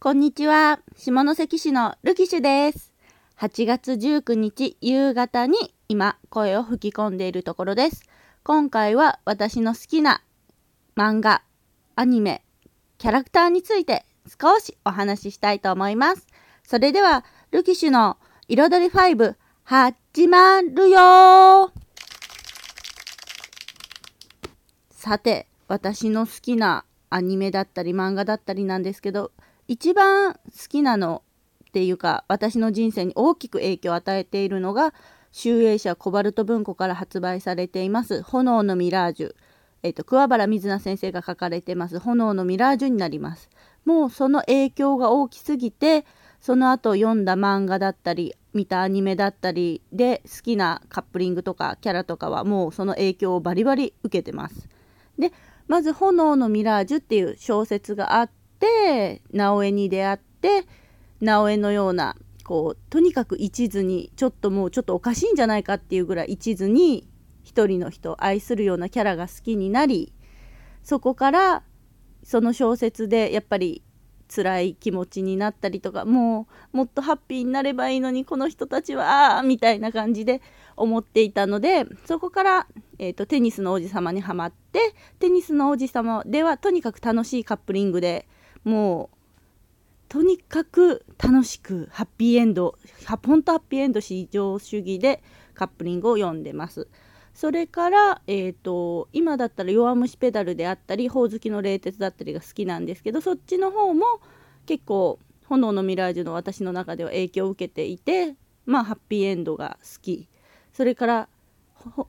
[0.00, 0.78] こんにちは。
[0.96, 2.92] 下関市のルキシュです。
[3.36, 8.04] 8月19日夕方に今声を吹き込んでいるところです。
[8.44, 10.22] 今回は私の好きな
[10.94, 11.42] 漫画、
[11.96, 12.44] アニメ、
[12.98, 14.06] キャラクターについて
[14.40, 16.28] 少しお話ししたいと思います。
[16.62, 19.34] それでは、ルキシュの彩り5
[19.64, 21.72] 始まるよ
[24.92, 29.32] さて、私の好きなアニメだったり漫画だったりなんですけど、
[29.68, 31.22] 一番好きなの
[31.68, 34.94] っていうか私の人生に大きく影響を与えているのが
[35.30, 39.34] 集英社コバルト文庫から発売されています「炎のミラージュ」
[39.84, 43.50] えっと桑原水菜先生が書かれてます「炎のミラージュ」になります。
[43.84, 46.06] もうその影響が大きすぎて
[46.40, 54.68] その後読んだ漫画だったり見たアニメだったりで好きなカップリングとかキャラとかはもうその影響をバリバリ受けてます。
[55.18, 55.32] で
[55.66, 60.64] まず「炎のミラージュ」っていう小説があって直江に出会って
[61.20, 67.06] 直江のようなこうとにかく一途にちょっともうちょっとおかしいんじゃないかっていうぐらい一途に
[67.42, 70.12] 一人の人を愛するようなキャラが好きになり
[70.82, 71.62] そこから
[72.22, 73.82] その小説でやっぱり
[74.34, 80.42] 辛い気持ちになったりとかもうもっとハッピーになればいいのにこの人たちはみたいな感じで
[80.76, 82.66] 思っていたのでそこから、
[82.98, 88.28] えーと、テニスの王子様にはまってテニスの王子様ではとにかく楽しいカップリングで
[88.64, 89.16] もう
[90.08, 92.78] とにかく楽しくハッピーエンド
[93.26, 95.22] ほんとハッピーエンド至上主義で
[95.54, 96.88] カップリングを読んでます。
[97.34, 104.06] それから、えーと、今だったら弱虫ペダルであったりほおずきの冷徹だったりが好きなんですけどそっちの方も
[104.66, 108.34] 結構炎のミラージュの私の中では影響を受けていて
[108.66, 110.28] まあハッピーエンドが好き。
[110.72, 111.28] それから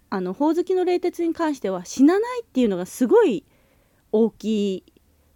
[0.09, 3.45] あのほおずきの冷徹に関しては死なないっていうのがすごい
[4.11, 4.83] 大きい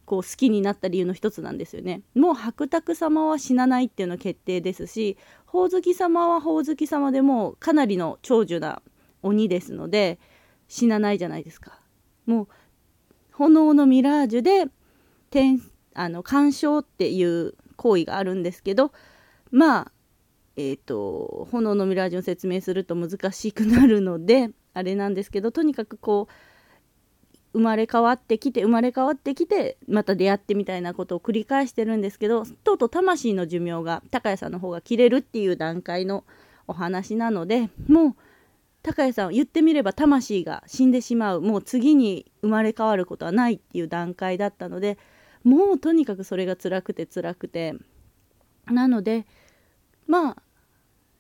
[0.06, 2.02] こう好きになった理由の一つなんですよね。
[2.16, 8.82] もう白沢様は死なないっていうの決定ですしほおずき様はほおずき様でもかなりの長寿な
[9.22, 10.20] 鬼ですので
[10.67, 11.80] 死なないじゃないですか。
[12.26, 12.48] もう
[13.32, 14.66] 炎のミラージュで
[15.30, 15.61] 天
[15.94, 18.92] あの干渉っていう行為があるんですけど
[19.52, 19.92] まあ
[20.56, 26.33] えっ、ー、と炎のミラージュを説明すると難しくなるのであれなんですけどとにかくこう
[27.53, 36.23] 生まれ変わってきて生まれ変わってきてまた出会ってみたいなことを繰り返してるんですけどとうとう魂の寿命が高谷さんの方が切れるっていう段階の
[36.67, 38.15] お話なのでもう
[38.81, 41.41] 高谷さん言ってみれば魂が死んでしまう。
[41.41, 44.97] もう次に生まれ変わることはないっていう段階だったので
[45.43, 47.75] もうとにかくそれが辛くて辛くて。
[48.65, 49.25] なので
[50.08, 50.37] まあ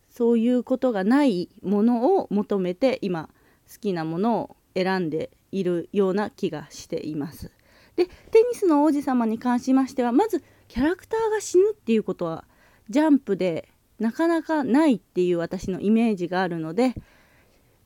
[0.09, 3.29] そういうことがないものを求めて今
[3.71, 7.51] 好きなものを選んでいるような気がしています。
[7.95, 8.11] でテ
[8.51, 12.45] ニスの王子様に関しましてはまずキャラクターが死ぬっていうことは
[12.89, 13.69] ジャンプで
[13.99, 16.95] なかなかないっていう私のイメージがあるので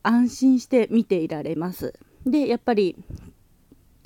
[0.03, 1.93] 安心して見ていられます。
[2.25, 2.95] でやっぱり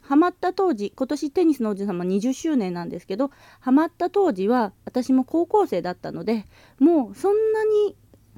[0.02, 6.46] ハマった当時今年テニスの王子様20周年なんですけどハマった当時は私も高校生だったので
[6.80, 7.96] もうそんなに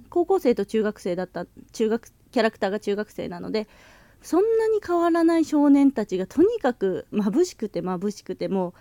[0.10, 3.68] 高校生と中学生だった中学キャラクターが中学生なので
[4.24, 8.74] そんなに変わらない少年たちがとにかく眩しくて眩しくてもう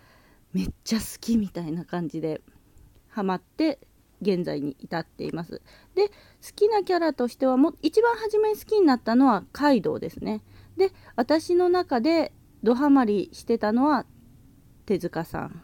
[0.59, 2.41] めっちゃ好きみたいな感じで
[3.09, 3.81] ハマって
[4.23, 5.61] 現在に至っています。
[5.97, 6.13] で好
[6.55, 10.43] きなキャラとしてはも一番初めに好きになったのはカイドウですね。
[10.77, 12.33] で私の中で
[12.63, 14.07] ドハマりしてたのは
[14.87, 15.61] 手塚さん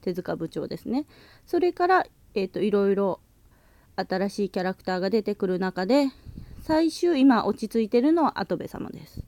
[0.00, 1.06] 手塚部長ですね。
[1.44, 3.20] それからえ、ー、といろいろ
[3.96, 6.06] 新しいキャラクターが出てくる中で
[6.60, 9.22] 最終今落ち着いてるのは跡部様です。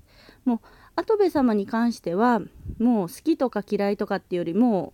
[0.45, 0.61] もう
[0.97, 2.41] 跡部様に関しては
[2.79, 4.93] もう好きとか嫌いとかっていうよりも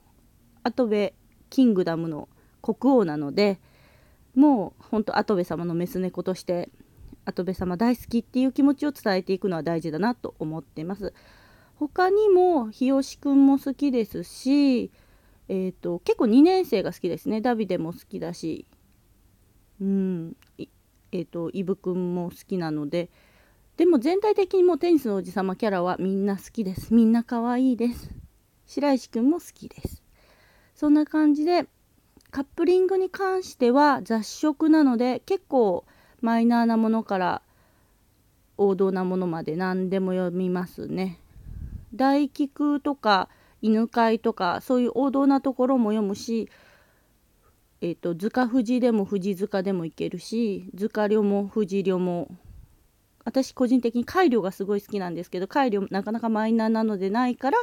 [0.63, 1.13] 跡部
[1.51, 2.29] キングダムの
[2.63, 3.59] 国王なので
[4.35, 6.69] もうほんと跡部様のメス猫として
[7.25, 11.13] 跡部様大好きっていう気持ちを伝えていくのは大事だなと思ってます。
[11.77, 14.91] 他にも日吉くんも好きですし
[15.49, 17.41] えーと、結構2年生が好きですね。
[17.41, 18.67] ダビデも好きだし。
[19.81, 20.37] うん。
[21.13, 23.09] えーと、イブくんも好きなので
[23.77, 26.93] でも全体的にもうテニスの王子様キャラはみんな好きです。
[26.93, 28.11] みんな可愛いです。
[28.67, 30.03] 白石くんも好きです。
[30.75, 31.67] そんな感じで
[32.33, 35.85] カップリングに関しては雑食なので結構
[36.21, 37.43] マイナーなものから
[38.57, 41.21] 王道なものまで何でも読みますね。
[41.95, 43.29] 大菊とか
[43.63, 46.49] 犬飼とかそういう王道なところも読むし
[47.81, 52.29] えーと、塚富士でも富士塚でもいけるし塚寮も富士寮も
[53.25, 57.59] 私個人的に改良がすごい好きなんですけど改良なかなかマイナーなのでないから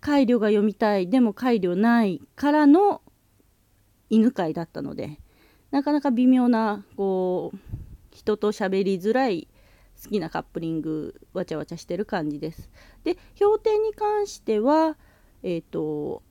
[0.00, 3.02] 改良が読みたいでも改良ないからの
[4.08, 5.18] 犬飼だったので
[5.70, 7.58] なかなか微妙なこう
[8.10, 9.48] 人と喋りづらい
[10.02, 12.70] 好きなカップリングわちゃわちゃしてる感じです。
[13.04, 14.96] で評点に関しては
[15.42, 16.22] えっ、ー、と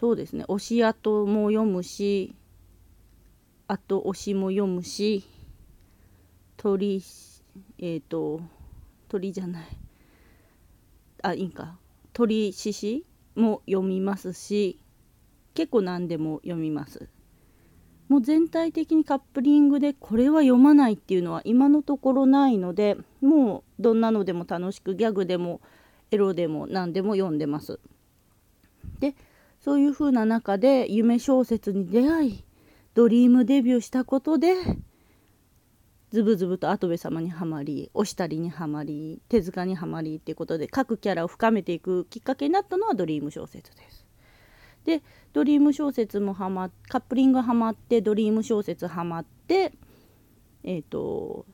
[0.00, 0.46] そうですね。
[0.48, 2.34] 押し跡も読むし
[3.68, 5.28] あと押しも読むし
[6.56, 7.02] 鳥
[7.78, 8.40] えっ、ー、と
[9.10, 9.66] 鳥じゃない。
[11.22, 11.76] あいいんか。
[12.14, 13.04] 鳥獅子
[13.36, 14.80] も読みますし
[15.52, 17.10] 結構何でも読みます。
[18.08, 25.60] もう全体的にカップリングでこれは読まないっていうのは今のところないのでもうどんなのでも楽しくギャグでも
[26.10, 27.78] エロでも何でも読んでます。
[28.98, 29.14] で
[29.60, 32.44] そういう風な中で夢小説に出会い
[32.94, 34.54] ドリームデビューしたことで
[36.10, 44.06] ズブズブと跡部様にはまり押したりにはまり手塚にはまりっていうことで各キャラを深めていくきっかけになったのはドリーム小説です。
[44.84, 45.02] で
[45.32, 49.72] ドリーム小説もはまカップリングはまってドリーム小説はまって
[50.64, 51.44] えっ、ー、と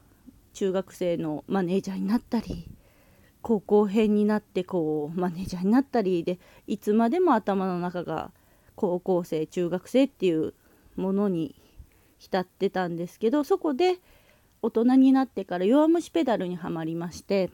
[0.54, 2.66] 中学生のマネージャーになったり
[3.46, 8.32] 高校編になってこうマネージャーになったりでいつまでも頭の中が
[8.74, 10.52] 高校生中学生っていう
[10.96, 11.54] ものに
[12.18, 13.98] 浸ってたんですけどそこで
[14.62, 17.50] 大人になってから弱虫ペダルにはまりまして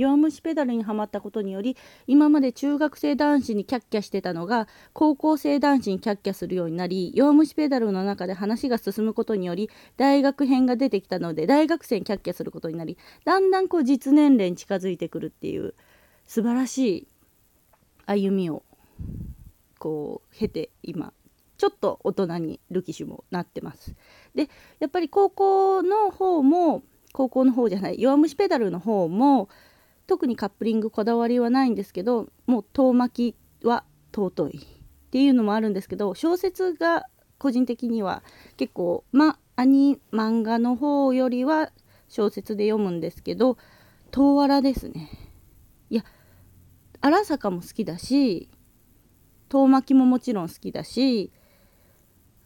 [0.00, 1.76] 弱虫ペダルにはまったことにより
[2.06, 15.74] 今まで中学生男子にキャッキャしてたのが高校生男子にキャッキャするようになり弱虫ペダルの中で話が進むことにより大学編が出てきたので大学生にキャッキャすることになりだんだんこう実年齢に近づいてくるっていう
[16.26, 17.08] 素晴らしい
[18.06, 18.62] 歩みを
[19.78, 21.12] こう経て今
[21.58, 23.94] ちょっと大人にルキシュもなってます。
[24.34, 24.48] で
[24.78, 26.82] やっぱり高校の方も
[27.12, 29.48] 高校の方じゃない弱虫ペダルの方も
[30.10, 37.06] 特にカップリングこだわりはないんですけどもう遠巻きは尊いっていうのもあるんですけど小説が
[37.38, 38.24] 個人的には
[38.56, 41.70] 結構まアニ漫画の方よりは
[42.08, 43.56] 小説で読むんですけど
[44.10, 45.10] 遠わらですね。
[45.90, 46.04] いや
[47.00, 48.50] 荒坂も好きだし
[49.48, 51.30] 遠巻きももちろん好きだし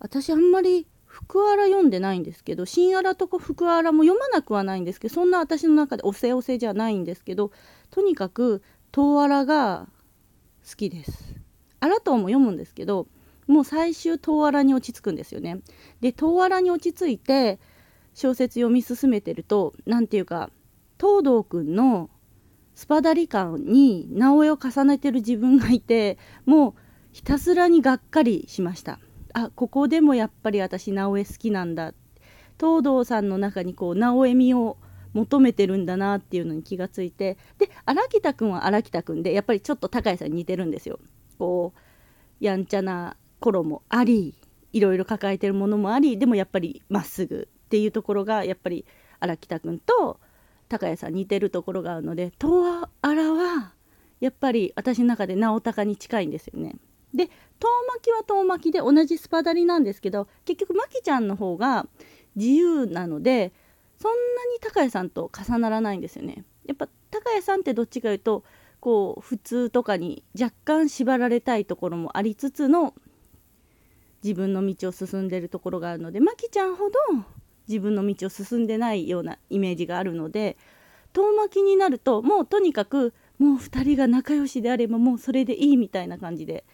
[0.01, 7.53] 私あんまり福原読んでないんですけど新原と福原も読まなくはないんですけどそんな私の中でおせおせじゃないんですけど
[7.93, 8.63] とにかく
[8.93, 9.87] 東原が
[10.69, 11.37] 好きです。
[11.79, 13.07] 新とも読むんですけど
[13.47, 15.61] もう最終東原に落ち着くんですよね。
[16.01, 17.61] で東原に落ち着いて
[18.15, 20.51] 小説読み進めてると何て言うか
[20.99, 22.11] 東堂くんの
[22.75, 26.75] スパダリ感に直江を重ねてる自分がいてもう
[27.13, 28.99] ひたすらにがっかりしました。
[29.35, 31.93] あここでもやっぱり私直江好きなんだ
[32.59, 34.79] 東堂さんの中にこう直江美を
[35.13, 40.99] 求めてるんだなっていうのに気がついてで荒北くんは荒北くんでやっぱりちょっと高谷さんに似てるんですよ。
[41.39, 44.35] こうやんちゃな頃もあり
[44.73, 48.85] いろいろ抱えてるものもありでもやっぱりまっすぐっていうところがやっぱり
[49.21, 50.21] 荒北くんと
[50.69, 53.73] 高谷さん似てるところがあるので東荒は
[54.21, 56.77] やっぱり私の中で直高に近いんですよね。
[57.15, 57.27] で
[57.61, 61.87] 遠巻きは遠巻きで同じスパダリなんですけど結局マキちゃんの方が
[62.37, 63.53] 自由なので
[64.01, 64.19] そんな
[64.53, 66.45] に高谷さんと重ならないんですよね。
[66.67, 68.45] やっぱ高谷さんってどっちかいうと
[68.81, 72.95] こう普通とかに若干縛られたいところもありつつの
[74.23, 76.99] 自分の道を進んでるところがあるのでマキちゃんほど
[77.69, 80.57] 自分の道を進んでないようなイメージがあるので
[81.13, 86.65] 遠巻きになるともうとにかくもう2人が仲良しであればもうそれでいいみたいな感じで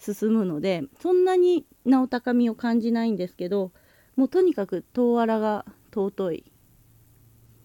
[0.00, 3.70] 進むのでそんなに名を高みを感じないんですけど
[4.16, 5.64] もうとにかく遠荒が
[5.94, 6.44] 尊い。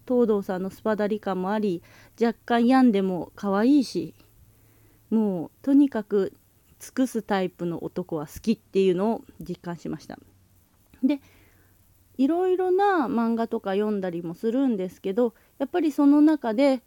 [0.08, 1.82] 東堂さんのスパダリ感もあり
[2.22, 4.14] 若干病んでも可愛いし
[5.10, 6.34] もうとにかく
[6.80, 10.20] 尽くすタイプの男は好きっていうのを実感しました。
[11.04, 11.22] で
[12.18, 16.82] いろいろな漫画とか読んだりもするんですけどやっぱりその中で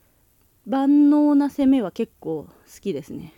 [0.67, 3.33] 万能な攻めは結構好きですね。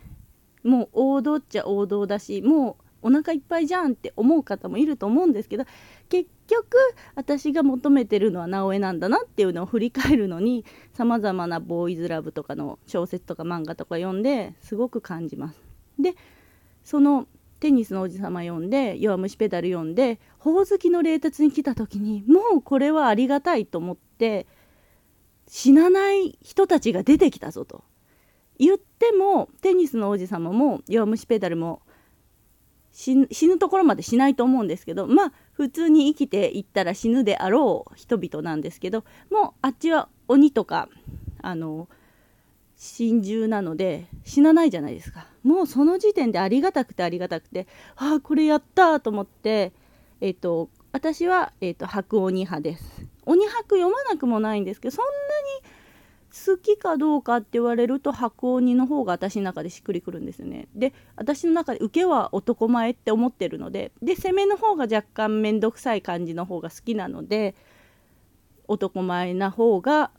[0.62, 5.64] もう王道っちゃ王道だしもうお腹いっぱいじゃんって思う方もいると思うんですけど
[6.08, 6.76] 結局
[7.14, 15.60] 私が求めてるのは直江なんだなっていうのを振り返るのにさまざまなボーイズラブとかの小説とか漫画とか読んですごく感じます。
[15.98, 16.14] で
[16.84, 17.26] その
[17.60, 24.46] テニスの王子様読んで弱虫ペダル読んでほおずきの冷徹に来た時にもうこれはありがたいと思って
[25.46, 27.84] 死なない人たちが出てきたぞと
[28.60, 31.80] 言ってもテニスの王子様も弱虫ペダルも
[32.92, 40.88] 死ぬところまでしないと思うんですけどまあ普通に生きていったら死ぬであろう人々なんですけどもうあっちは鬼とか
[41.40, 41.88] あの
[42.76, 45.26] 心中なので死なないじゃないですか。
[45.42, 49.72] もうその時点でありがたくてありがたくてああこれやったと思って
[50.20, 53.06] えっ、と私は、えーと、白鬼派です。
[53.24, 55.06] 鬼白読まなくもないんですけどそん
[56.46, 60.68] 好きかどうかって言われると白鬼の方が私の中でしっくりくるんですよね。
[60.74, 67.54] で私の中で受けは男前って思ってるのでで攻めの方が若干面倒くさい感じの方が好きなので
[68.68, 70.10] 男前な方が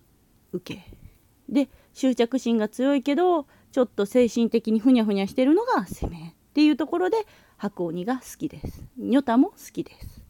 [0.52, 0.84] 受け
[1.50, 7.18] で執着心が強いけどちょっと精神的にふにゃふにゃしてるのが攻めっていうところで
[7.58, 8.84] 白鬼が好きです。
[9.00, 10.21] 女タも好きです。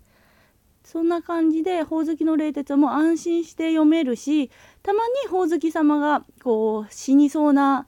[0.92, 4.52] そんな感じで、ほおずきの冷徹も安心して読めるし、
[4.84, 7.88] たまにほおずき様がこう死にそうな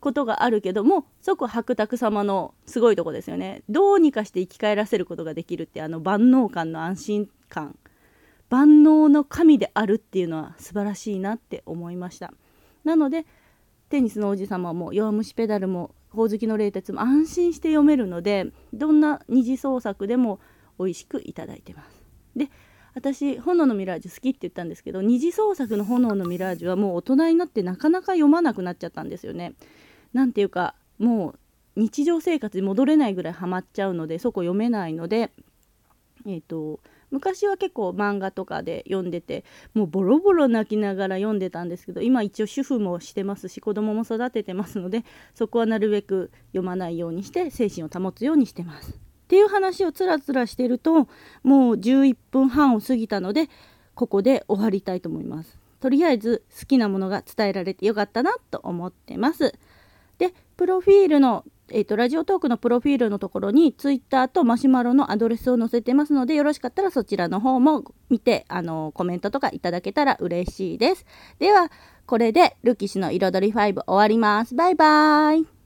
[0.00, 3.62] ことがあるけども、即白沢様のすごいとこですよね。
[3.68, 7.78] どうにかして生き返らせることができるってあの万能感の安心感。
[8.48, 12.34] 万能の神であるっていうのは素晴らしいなって思いました。
[12.82, 13.26] なので、
[13.90, 20.40] テニスの王子様も弱虫ペダルもほおずきの冷徹も安心して読めるので、どんな二次創作でも
[20.80, 21.99] 美味しくいただいてます。
[22.36, 22.50] で
[22.94, 29.54] 私「炎のミラージュ」好きって言ったんですけど二次創作の「炎のミラージュ」はもう大人になってなかなか読まなくなっちゃったんですよね。
[30.12, 31.38] なんていうかもう
[31.76, 35.30] 日常生活に戻れないぐらいハマっちゃうのでそこ読めないので
[36.26, 39.44] えっ、ー、と昔は結構漫画とかで読んでて
[39.74, 49.09] もうボロボロ泣きながら読んでたんですけど今一応主婦もしてますし子供も育ててますのでそこはなるべく読まないようにして精神を保つようにしてます。
[49.30, 51.06] っていう話をつらつらしてると
[51.44, 53.48] もう11分半を過ぎたので
[53.94, 55.56] ここで終わりたいと思います。
[55.78, 59.54] とりあえず好きなものが伝えられてよかったなと思ってます。
[60.18, 71.06] で、プロフィールの、えっ、ー、と、ラジオトークのプロフィールのところに Twitter とマシュマロのアドレスを載せてますので、よろしかったらそちらの方も見て、あの、コメントとかいただけたら嬉しいです。
[71.38, 71.70] では、
[72.04, 74.54] これでルキシの彩り5終わります。
[74.56, 75.59] バイバーイ。